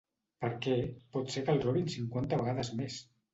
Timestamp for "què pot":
0.65-1.29